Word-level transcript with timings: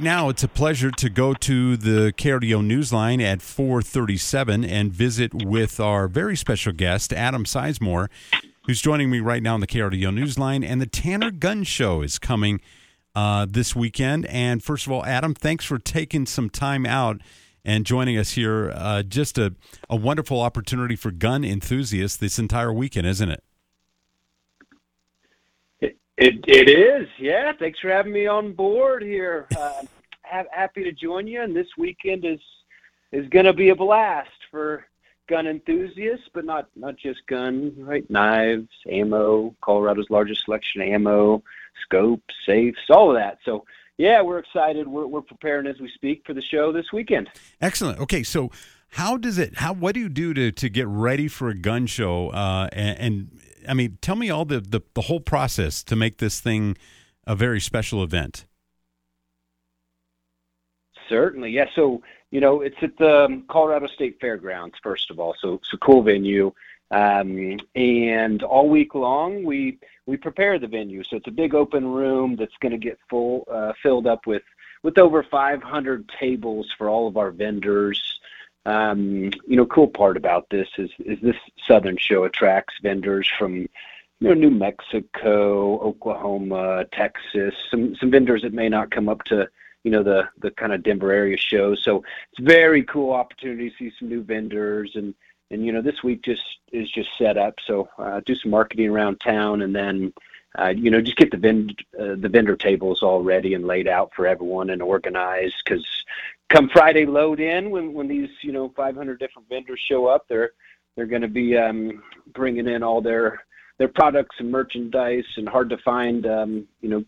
Now 0.00 0.28
it's 0.28 0.44
a 0.44 0.48
pleasure 0.48 0.92
to 0.92 1.10
go 1.10 1.34
to 1.34 1.76
the 1.76 2.12
KRDO 2.16 2.64
Newsline 2.64 3.20
at 3.20 3.42
437 3.42 4.64
and 4.64 4.92
visit 4.92 5.34
with 5.34 5.80
our 5.80 6.06
very 6.06 6.36
special 6.36 6.72
guest, 6.72 7.12
Adam 7.12 7.42
Sizemore, 7.42 8.06
who's 8.64 8.80
joining 8.80 9.10
me 9.10 9.18
right 9.18 9.42
now 9.42 9.54
on 9.54 9.60
the 9.60 9.66
KRDO 9.66 10.16
Newsline. 10.16 10.64
And 10.64 10.80
the 10.80 10.86
Tanner 10.86 11.32
Gun 11.32 11.64
Show 11.64 12.02
is 12.02 12.20
coming 12.20 12.60
uh, 13.16 13.48
this 13.50 13.74
weekend. 13.74 14.26
And 14.26 14.62
first 14.62 14.86
of 14.86 14.92
all, 14.92 15.04
Adam, 15.04 15.34
thanks 15.34 15.64
for 15.64 15.80
taking 15.80 16.26
some 16.26 16.48
time 16.48 16.86
out 16.86 17.20
and 17.64 17.84
joining 17.84 18.16
us 18.16 18.30
here. 18.30 18.70
Uh, 18.72 19.02
just 19.02 19.36
a, 19.36 19.56
a 19.90 19.96
wonderful 19.96 20.40
opportunity 20.40 20.94
for 20.94 21.10
gun 21.10 21.44
enthusiasts 21.44 22.16
this 22.16 22.38
entire 22.38 22.72
weekend, 22.72 23.08
isn't 23.08 23.30
it? 23.30 23.42
It 26.18 26.44
it 26.48 26.68
is, 26.68 27.08
yeah. 27.16 27.52
Thanks 27.52 27.78
for 27.78 27.90
having 27.90 28.12
me 28.12 28.26
on 28.26 28.52
board 28.52 29.04
here. 29.04 29.46
Uh, 29.56 29.82
ha- 30.24 30.50
happy 30.50 30.82
to 30.82 30.90
join 30.90 31.28
you, 31.28 31.40
and 31.40 31.54
this 31.54 31.68
weekend 31.78 32.24
is 32.24 32.40
is 33.12 33.28
going 33.28 33.44
to 33.44 33.52
be 33.52 33.68
a 33.68 33.76
blast 33.76 34.28
for 34.50 34.84
gun 35.28 35.46
enthusiasts, 35.46 36.28
but 36.34 36.44
not 36.44 36.68
not 36.74 36.96
just 36.96 37.24
gun, 37.28 37.72
right? 37.78 38.08
Knives, 38.10 38.68
ammo, 38.90 39.54
Colorado's 39.62 40.10
largest 40.10 40.44
selection 40.44 40.82
of 40.82 40.88
ammo, 40.88 41.40
scopes, 41.84 42.34
safes, 42.44 42.80
all 42.90 43.10
of 43.10 43.16
that. 43.16 43.38
So 43.44 43.64
yeah, 43.96 44.20
we're 44.20 44.40
excited. 44.40 44.88
We're 44.88 45.06
we're 45.06 45.22
preparing 45.22 45.68
as 45.68 45.78
we 45.78 45.88
speak 45.88 46.24
for 46.26 46.34
the 46.34 46.42
show 46.42 46.72
this 46.72 46.92
weekend. 46.92 47.30
Excellent. 47.60 48.00
Okay, 48.00 48.24
so 48.24 48.50
how 48.88 49.18
does 49.18 49.38
it? 49.38 49.58
How 49.58 49.72
what 49.72 49.94
do 49.94 50.00
you 50.00 50.08
do 50.08 50.34
to 50.34 50.50
to 50.50 50.68
get 50.68 50.88
ready 50.88 51.28
for 51.28 51.48
a 51.48 51.54
gun 51.54 51.86
show? 51.86 52.30
Uh, 52.30 52.68
and, 52.72 52.98
and 52.98 53.40
I 53.68 53.74
mean, 53.74 53.98
tell 54.00 54.16
me 54.16 54.30
all 54.30 54.44
the, 54.44 54.60
the, 54.60 54.80
the 54.94 55.02
whole 55.02 55.20
process 55.20 55.82
to 55.84 55.96
make 55.96 56.18
this 56.18 56.40
thing 56.40 56.76
a 57.26 57.36
very 57.36 57.60
special 57.60 58.02
event. 58.02 58.46
Certainly, 61.08 61.50
yeah. 61.52 61.66
So 61.74 62.02
you 62.30 62.40
know, 62.40 62.60
it's 62.60 62.76
at 62.82 62.96
the 62.98 63.42
Colorado 63.48 63.86
State 63.86 64.18
Fairgrounds 64.20 64.76
first 64.82 65.10
of 65.10 65.18
all. 65.18 65.34
So 65.40 65.54
it's 65.54 65.72
a 65.72 65.78
cool 65.78 66.02
venue, 66.02 66.52
um, 66.90 67.58
and 67.74 68.42
all 68.42 68.68
week 68.68 68.94
long 68.94 69.44
we 69.44 69.78
we 70.06 70.16
prepare 70.16 70.58
the 70.58 70.66
venue. 70.66 71.02
So 71.04 71.16
it's 71.16 71.26
a 71.26 71.32
big 71.32 71.54
open 71.54 71.86
room 71.86 72.36
that's 72.36 72.56
going 72.60 72.72
to 72.72 72.78
get 72.78 72.98
full 73.08 73.44
uh, 73.50 73.72
filled 73.82 74.06
up 74.06 74.26
with 74.26 74.42
with 74.82 74.98
over 74.98 75.22
500 75.22 76.10
tables 76.20 76.72
for 76.76 76.88
all 76.88 77.08
of 77.08 77.16
our 77.16 77.30
vendors. 77.30 78.20
Um, 78.68 79.30
you 79.46 79.56
know, 79.56 79.64
cool 79.64 79.88
part 79.88 80.18
about 80.18 80.50
this 80.50 80.68
is 80.76 80.90
is 80.98 81.18
this 81.22 81.36
Southern 81.66 81.96
show 81.96 82.24
attracts 82.24 82.74
vendors 82.82 83.26
from 83.38 83.56
you 83.56 83.68
know 84.20 84.34
New 84.34 84.50
Mexico, 84.50 85.78
Oklahoma, 85.80 86.84
Texas, 86.92 87.54
some 87.70 87.96
some 87.96 88.10
vendors 88.10 88.42
that 88.42 88.52
may 88.52 88.68
not 88.68 88.90
come 88.90 89.08
up 89.08 89.24
to 89.24 89.48
you 89.84 89.90
know 89.90 90.02
the 90.02 90.28
the 90.38 90.50
kind 90.50 90.74
of 90.74 90.82
Denver 90.82 91.12
area 91.12 91.38
shows. 91.38 91.82
So 91.82 92.04
it's 92.30 92.40
very 92.40 92.82
cool 92.82 93.14
opportunity 93.14 93.70
to 93.70 93.76
see 93.76 93.92
some 93.98 94.10
new 94.10 94.22
vendors 94.22 94.92
and 94.96 95.14
and 95.50 95.64
you 95.64 95.72
know 95.72 95.80
this 95.80 96.02
week 96.02 96.20
just 96.22 96.42
is 96.70 96.90
just 96.90 97.08
set 97.16 97.38
up. 97.38 97.54
So 97.66 97.88
uh, 97.96 98.20
do 98.26 98.34
some 98.34 98.50
marketing 98.50 98.90
around 98.90 99.18
town 99.20 99.62
and 99.62 99.74
then. 99.74 100.12
Uh, 100.58 100.68
you 100.68 100.90
know, 100.90 101.00
just 101.00 101.16
get 101.16 101.30
the 101.30 101.36
vend- 101.36 101.84
uh, 101.98 102.14
the 102.16 102.28
vendor 102.28 102.56
tables 102.56 103.02
all 103.02 103.22
ready 103.22 103.54
and 103.54 103.66
laid 103.66 103.86
out 103.86 104.12
for 104.14 104.26
everyone 104.26 104.70
and 104.70 104.80
organized 104.80 105.56
because 105.64 105.86
come 106.48 106.68
Friday 106.70 107.04
load 107.06 107.40
in 107.40 107.70
when 107.70 107.92
when 107.92 108.08
these 108.08 108.30
you 108.42 108.52
know 108.52 108.72
500 108.74 109.18
different 109.18 109.48
vendors 109.48 109.80
show 109.80 110.06
up, 110.06 110.26
they're 110.28 110.52
they're 110.96 111.06
going 111.06 111.22
to 111.22 111.28
be 111.28 111.56
um, 111.56 112.02
bringing 112.32 112.66
in 112.66 112.82
all 112.82 113.00
their 113.00 113.44
their 113.78 113.88
products 113.88 114.36
and 114.38 114.50
merchandise 114.50 115.26
and 115.36 115.48
hard 115.48 115.70
to 115.70 115.78
find 115.78 116.26
um, 116.26 116.66
you 116.80 116.88
know 116.88 117.04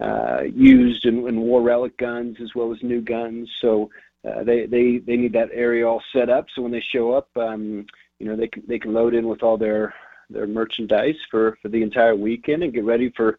uh, 0.00 0.42
used 0.42 1.06
and, 1.06 1.26
and 1.26 1.38
war 1.38 1.62
relic 1.62 1.96
guns 1.96 2.36
as 2.40 2.54
well 2.54 2.72
as 2.72 2.82
new 2.82 3.00
guns. 3.00 3.50
So 3.60 3.90
uh, 4.26 4.44
they 4.44 4.66
they 4.66 4.98
they 4.98 5.16
need 5.16 5.32
that 5.32 5.50
area 5.52 5.86
all 5.86 6.02
set 6.12 6.30
up. 6.30 6.46
So 6.54 6.62
when 6.62 6.72
they 6.72 6.80
show 6.92 7.12
up, 7.12 7.28
um, 7.36 7.86
you 8.18 8.26
know 8.26 8.36
they 8.36 8.48
can 8.48 8.62
they 8.66 8.78
can 8.78 8.92
load 8.92 9.14
in 9.14 9.26
with 9.28 9.42
all 9.42 9.56
their 9.56 9.94
their 10.30 10.46
merchandise 10.46 11.16
for 11.30 11.58
for 11.62 11.68
the 11.68 11.82
entire 11.82 12.16
weekend 12.16 12.62
and 12.62 12.72
get 12.72 12.84
ready 12.84 13.10
for 13.10 13.38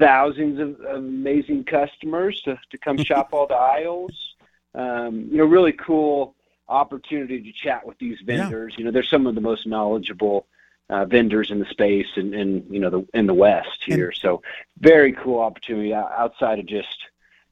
thousands 0.00 0.58
of, 0.58 0.80
of 0.80 0.96
amazing 0.96 1.64
customers 1.64 2.40
to 2.42 2.58
to 2.70 2.78
come 2.78 2.96
shop 3.04 3.30
all 3.32 3.46
the 3.46 3.54
aisles 3.54 4.34
um, 4.74 5.28
you 5.30 5.38
know, 5.38 5.44
really 5.44 5.72
cool 5.72 6.34
opportunity 6.68 7.40
to 7.40 7.52
chat 7.52 7.86
with 7.86 7.98
these 7.98 8.18
vendors. 8.24 8.72
Yeah. 8.72 8.78
You 8.78 8.84
know, 8.84 8.90
they're 8.90 9.02
some 9.02 9.26
of 9.26 9.34
the 9.34 9.40
most 9.40 9.66
knowledgeable 9.66 10.46
uh, 10.90 11.04
vendors 11.04 11.50
in 11.50 11.60
the 11.60 11.66
space 11.66 12.06
and, 12.16 12.34
and 12.34 12.64
you 12.68 12.78
know 12.78 12.90
the 12.90 13.06
in 13.14 13.26
the 13.26 13.34
West 13.34 13.82
here. 13.84 14.08
And, 14.08 14.16
so 14.16 14.42
very 14.78 15.12
cool 15.12 15.40
opportunity 15.40 15.94
outside 15.94 16.58
of 16.58 16.66
just 16.66 17.03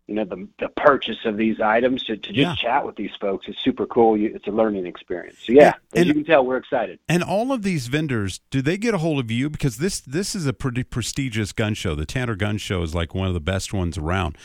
you 0.06 0.14
know 0.14 0.24
the 0.24 0.48
the 0.58 0.68
purchase 0.68 1.24
of 1.24 1.36
these 1.36 1.60
items 1.60 2.02
to, 2.04 2.16
to 2.16 2.28
just 2.32 2.38
yeah. 2.38 2.54
chat 2.54 2.84
with 2.84 2.96
these 2.96 3.12
folks. 3.20 3.48
is 3.48 3.56
super 3.62 3.86
cool. 3.86 4.16
It's 4.18 4.46
a 4.46 4.50
learning 4.50 4.86
experience. 4.86 5.38
So 5.44 5.52
yeah, 5.52 5.74
and, 5.94 6.02
as 6.02 6.06
you 6.08 6.14
can 6.14 6.24
tell, 6.24 6.44
we're 6.44 6.56
excited. 6.56 6.98
And 7.08 7.22
all 7.22 7.52
of 7.52 7.62
these 7.62 7.86
vendors, 7.86 8.40
do 8.50 8.62
they 8.62 8.76
get 8.76 8.94
a 8.94 8.98
hold 8.98 9.18
of 9.20 9.30
you 9.30 9.48
because 9.48 9.76
this 9.76 10.00
this 10.00 10.34
is 10.34 10.46
a 10.46 10.52
pretty 10.52 10.82
prestigious 10.82 11.52
gun 11.52 11.74
show. 11.74 11.94
The 11.94 12.06
Tanner 12.06 12.34
Gun 12.34 12.58
Show 12.58 12.82
is 12.82 12.94
like 12.94 13.14
one 13.14 13.28
of 13.28 13.34
the 13.34 13.40
best 13.40 13.72
ones 13.72 13.96
around. 13.96 14.36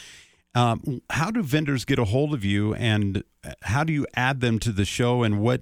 Um, 0.56 1.01
how 1.12 1.29
do 1.29 1.44
vendors 1.44 1.85
get 1.85 2.00
a 2.00 2.06
hold 2.06 2.34
of 2.34 2.44
you, 2.44 2.74
and 2.74 3.24
how 3.63 3.84
do 3.84 3.94
you 3.94 4.07
add 4.16 4.41
them 4.41 4.57
to 4.59 4.72
the 4.72 4.85
show? 4.85 5.22
And 5.22 5.39
what, 5.39 5.62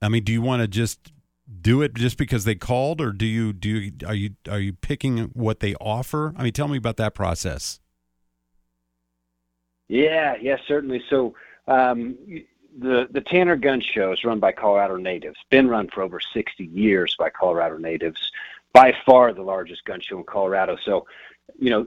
I 0.00 0.08
mean, 0.08 0.22
do 0.22 0.32
you 0.32 0.40
want 0.40 0.62
to 0.62 0.68
just 0.68 1.12
do 1.60 1.82
it 1.82 1.94
just 1.94 2.16
because 2.16 2.44
they 2.44 2.54
called, 2.54 3.00
or 3.00 3.12
do 3.12 3.26
you 3.26 3.52
do 3.52 3.68
you, 3.68 3.92
are 4.06 4.14
you 4.14 4.30
are 4.48 4.60
you 4.60 4.72
picking 4.72 5.30
what 5.34 5.60
they 5.60 5.74
offer? 5.76 6.32
I 6.36 6.42
mean, 6.42 6.52
tell 6.52 6.68
me 6.68 6.78
about 6.78 6.96
that 6.98 7.14
process. 7.14 7.80
Yeah, 9.88 10.36
yeah, 10.40 10.56
certainly. 10.66 11.02
So 11.08 11.34
um, 11.68 12.16
the 12.78 13.08
the 13.10 13.20
Tanner 13.20 13.56
Gun 13.56 13.80
Show 13.80 14.12
is 14.12 14.24
run 14.24 14.40
by 14.40 14.52
Colorado 14.52 14.96
natives. 14.96 15.38
Been 15.50 15.68
run 15.68 15.88
for 15.88 16.02
over 16.02 16.20
60 16.20 16.64
years 16.64 17.16
by 17.18 17.30
Colorado 17.30 17.78
natives. 17.78 18.30
By 18.72 18.94
far 19.06 19.32
the 19.32 19.42
largest 19.42 19.84
gun 19.84 20.00
show 20.00 20.18
in 20.18 20.24
Colorado. 20.24 20.76
So, 20.84 21.06
you 21.58 21.70
know, 21.70 21.86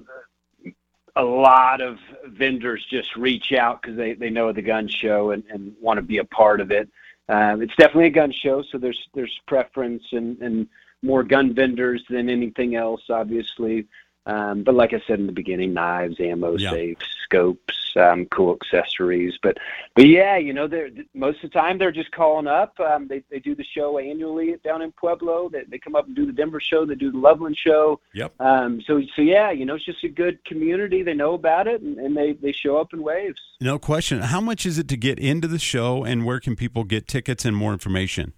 a 1.15 1.23
lot 1.23 1.81
of 1.81 1.99
vendors 2.25 2.83
just 2.89 3.15
reach 3.15 3.51
out 3.53 3.81
because 3.81 3.95
they, 3.95 4.13
they 4.13 4.31
know 4.31 4.51
the 4.51 4.61
gun 4.61 4.87
show 4.87 5.31
and, 5.31 5.43
and 5.51 5.75
want 5.79 5.97
to 5.97 6.01
be 6.01 6.17
a 6.17 6.25
part 6.25 6.61
of 6.61 6.71
it. 6.71 6.89
Um, 7.27 7.61
it's 7.61 7.75
definitely 7.75 8.07
a 8.07 8.11
gun 8.11 8.31
show, 8.31 8.63
so 8.63 8.79
there's 8.79 9.07
there's 9.13 9.39
preference 9.45 10.03
and, 10.13 10.41
and 10.41 10.67
more 11.03 11.23
gun 11.23 11.53
vendors 11.53 12.03
than 12.09 12.27
anything 12.27 12.75
else, 12.75 13.03
obviously. 13.09 13.87
Um, 14.29 14.63
but 14.63 14.75
like 14.75 14.93
I 14.93 15.01
said 15.07 15.19
in 15.19 15.25
the 15.25 15.31
beginning, 15.31 15.73
knives, 15.73 16.19
ammo, 16.19 16.55
yeah. 16.55 16.69
safes, 16.69 17.05
scopes, 17.23 17.93
um, 17.95 18.25
cool 18.27 18.55
accessories. 18.61 19.33
But 19.41 19.57
but 19.95 20.05
yeah, 20.07 20.37
you 20.37 20.53
know, 20.53 20.67
they're 20.67 20.89
most 21.15 21.43
of 21.43 21.49
the 21.51 21.59
time 21.59 21.79
they're 21.79 21.91
just 21.91 22.11
calling 22.11 22.45
up. 22.45 22.79
Um, 22.79 23.07
they 23.07 23.23
they 23.31 23.39
do 23.39 23.55
the 23.55 23.63
show 23.63 23.97
annually 23.97 24.55
down 24.63 24.83
in 24.83 24.91
Pueblo. 24.91 25.49
They 25.49 25.63
they 25.67 25.79
come 25.79 25.95
up 25.95 26.05
and 26.05 26.15
do 26.15 26.27
the 26.27 26.31
Denver 26.31 26.59
show. 26.59 26.85
They 26.85 26.93
do 26.95 27.11
the 27.11 27.17
Loveland 27.17 27.57
show. 27.57 27.99
Yep. 28.13 28.39
Um, 28.39 28.81
so 28.85 29.01
so 29.15 29.23
yeah, 29.23 29.49
you 29.49 29.65
know, 29.65 29.75
it's 29.75 29.85
just 29.85 30.03
a 30.03 30.09
good 30.09 30.43
community. 30.45 31.01
They 31.01 31.15
know 31.15 31.33
about 31.33 31.67
it 31.67 31.81
and, 31.81 31.97
and 31.97 32.15
they 32.15 32.33
they 32.33 32.51
show 32.51 32.77
up 32.77 32.93
in 32.93 33.01
waves. 33.01 33.39
No 33.59 33.79
question. 33.79 34.21
How 34.21 34.41
much 34.41 34.65
is 34.65 34.77
it 34.77 34.87
to 34.89 34.97
get 34.97 35.17
into 35.19 35.47
the 35.47 35.59
show, 35.59 36.03
and 36.03 36.23
where 36.23 36.39
can 36.39 36.55
people 36.55 36.83
get 36.83 37.07
tickets 37.07 37.45
and 37.45 37.55
more 37.55 37.73
information? 37.73 38.33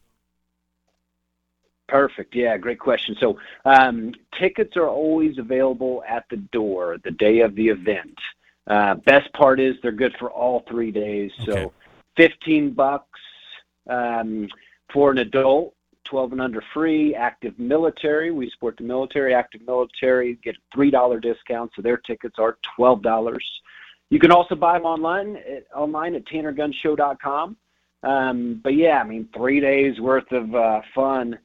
Perfect. 1.92 2.34
Yeah, 2.34 2.58
great 2.58 2.80
question. 2.80 3.18
So 3.20 3.38
um, 3.66 4.14
tickets 4.40 4.78
are 4.78 4.88
always 4.88 5.38
available 5.38 6.06
at 6.08 6.24
the 6.30 6.38
door 6.38 6.96
the 7.04 7.12
day 7.12 7.42
of 7.42 7.54
the 7.56 7.68
event. 7.68 8.18
Uh, 8.66 8.96
best 9.06 9.32
part 9.34 9.60
is 9.60 9.76
they're 9.84 9.92
good 9.92 10.16
for 10.18 10.32
all 10.32 10.64
three 10.70 10.92
days. 10.92 11.32
Okay. 11.42 11.64
So 11.64 11.74
15 12.16 12.74
bucks 12.74 13.20
um, 13.90 14.48
for 14.94 15.12
an 15.12 15.18
adult, 15.18 15.74
12 16.06 16.32
and 16.32 16.42
under 16.42 16.64
free. 16.74 17.14
Active 17.14 17.60
military, 17.60 18.32
we 18.32 18.50
support 18.52 18.78
the 18.78 18.86
military. 18.86 19.34
Active 19.34 19.62
military 19.68 20.40
get 20.46 20.56
a 20.56 20.78
$3 20.78 21.22
discount, 21.22 21.72
so 21.76 21.82
their 21.82 21.98
tickets 21.98 22.36
are 22.38 22.58
$12. 22.80 23.38
You 24.10 24.20
can 24.20 24.32
also 24.32 24.56
buy 24.56 24.78
them 24.78 24.86
online 24.86 25.36
at, 25.36 25.66
online 25.76 26.16
at 26.16 26.26
tannergunshow.com. 26.28 27.58
Um, 28.04 28.62
but 28.64 28.76
yeah, 28.76 29.02
I 29.02 29.04
mean, 29.04 29.28
three 29.36 29.60
days 29.60 30.00
worth 30.00 30.32
of 30.32 30.56
uh, 30.56 30.80
fun 30.96 31.38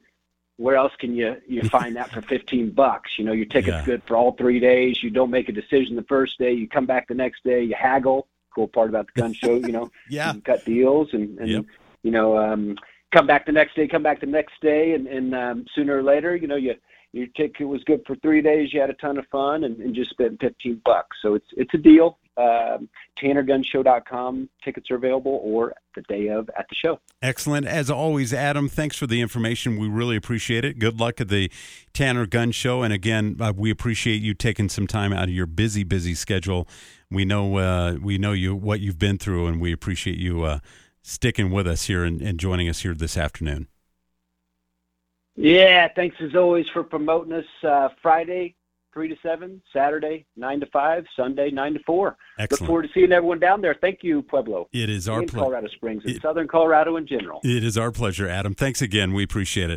where 0.57 0.75
else 0.75 0.91
can 0.99 1.15
you 1.15 1.37
you 1.47 1.61
find 1.69 1.95
that 1.95 2.11
for 2.11 2.21
15 2.21 2.71
bucks? 2.71 3.11
You 3.17 3.25
know 3.25 3.31
your 3.31 3.45
ticket's 3.45 3.77
yeah. 3.77 3.85
good 3.85 4.03
for 4.03 4.17
all 4.17 4.33
three 4.33 4.59
days. 4.59 5.01
You 5.01 5.09
don't 5.09 5.31
make 5.31 5.49
a 5.49 5.51
decision 5.51 5.95
the 5.95 6.03
first 6.03 6.37
day. 6.37 6.51
You 6.51 6.67
come 6.67 6.85
back 6.85 7.07
the 7.07 7.15
next 7.15 7.43
day. 7.43 7.63
You 7.63 7.75
haggle. 7.75 8.27
Cool 8.53 8.67
part 8.67 8.89
about 8.89 9.07
the 9.13 9.21
gun 9.21 9.33
show 9.33 9.55
you 9.55 9.71
know. 9.71 9.91
Yeah. 10.09 10.33
You 10.33 10.41
cut 10.41 10.65
deals 10.65 11.09
and, 11.13 11.37
and 11.39 11.49
yep. 11.49 11.65
you 12.03 12.11
know 12.11 12.37
um 12.37 12.75
come 13.13 13.27
back 13.27 13.45
the 13.45 13.51
next 13.51 13.75
day 13.75 13.87
come 13.87 14.03
back 14.03 14.19
the 14.19 14.25
next 14.25 14.59
day 14.61 14.93
and 14.93 15.07
and 15.07 15.33
um 15.35 15.65
sooner 15.73 15.97
or 15.97 16.03
later 16.03 16.35
you 16.35 16.47
know 16.47 16.55
you 16.55 16.75
your 17.13 17.27
ticket 17.27 17.67
was 17.67 17.83
good 17.85 18.01
for 18.05 18.15
three 18.17 18.41
days. 18.41 18.73
You 18.73 18.81
had 18.81 18.89
a 18.89 18.95
ton 18.95 19.17
of 19.17 19.25
fun 19.27 19.63
and, 19.63 19.79
and 19.79 19.95
just 19.95 20.11
spent 20.11 20.39
15 20.41 20.81
bucks. 20.83 21.17
So 21.21 21.35
it's 21.35 21.47
it's 21.55 21.73
a 21.73 21.77
deal 21.77 22.17
um, 22.37 22.89
TannerGunShow.com. 23.19 24.49
Tickets 24.63 24.91
are 24.91 24.95
available 24.95 25.39
or 25.43 25.73
the 25.95 26.01
day 26.03 26.27
of 26.27 26.49
at 26.57 26.67
the 26.69 26.75
show. 26.75 26.99
Excellent. 27.21 27.65
As 27.65 27.89
always, 27.89 28.33
Adam, 28.33 28.69
thanks 28.69 28.97
for 28.97 29.07
the 29.07 29.21
information. 29.21 29.77
We 29.77 29.87
really 29.87 30.15
appreciate 30.15 30.63
it. 30.63 30.79
Good 30.79 30.99
luck 30.99 31.19
at 31.19 31.29
the 31.29 31.51
Tanner 31.93 32.25
Gun 32.25 32.51
Show. 32.51 32.83
And 32.83 32.93
again, 32.93 33.37
uh, 33.39 33.53
we 33.55 33.71
appreciate 33.71 34.21
you 34.21 34.33
taking 34.33 34.69
some 34.69 34.87
time 34.87 35.11
out 35.11 35.23
of 35.23 35.33
your 35.33 35.47
busy, 35.47 35.83
busy 35.83 36.13
schedule 36.13 36.67
we 37.09 37.25
know 37.25 37.57
uh, 37.57 37.95
we 38.01 38.17
know 38.17 38.33
you 38.33 38.55
what 38.55 38.79
you've 38.79 38.99
been 38.99 39.17
through, 39.17 39.47
and 39.47 39.61
we 39.61 39.71
appreciate 39.71 40.17
you 40.17 40.43
uh, 40.43 40.59
sticking 41.01 41.51
with 41.51 41.67
us 41.67 41.85
here 41.85 42.03
and, 42.03 42.21
and 42.21 42.39
joining 42.39 42.67
us 42.67 42.81
here 42.81 42.93
this 42.93 43.17
afternoon. 43.17 43.67
Yeah, 45.35 45.87
thanks 45.95 46.17
as 46.19 46.35
always 46.35 46.65
for 46.73 46.83
promoting 46.83 47.33
us. 47.33 47.45
Uh, 47.63 47.89
Friday, 48.01 48.55
three 48.97 49.07
to 49.07 49.15
seven. 49.21 49.61
Saturday, 49.71 50.25
nine 50.35 50.59
to 50.59 50.65
five. 50.73 51.05
Sunday, 51.15 51.51
nine 51.51 51.73
to 51.73 51.79
four. 51.85 52.17
Excellent. 52.39 52.61
Look 52.61 52.67
forward 52.67 52.81
to 52.81 52.89
seeing 52.95 53.11
everyone 53.11 53.37
down 53.37 53.61
there. 53.61 53.75
Thank 53.79 53.99
you, 54.01 54.23
Pueblo. 54.23 54.67
It 54.73 54.89
is 54.89 55.07
our 55.07 55.21
pleasure. 55.21 55.37
Colorado 55.37 55.67
Springs 55.67 56.01
and 56.03 56.19
Southern 56.19 56.47
Colorado 56.47 56.97
in 56.97 57.05
general. 57.05 57.39
It 57.43 57.63
is 57.63 57.77
our 57.77 57.91
pleasure, 57.91 58.27
Adam. 58.27 58.55
Thanks 58.55 58.81
again. 58.81 59.13
We 59.13 59.23
appreciate 59.23 59.69
it. 59.69 59.75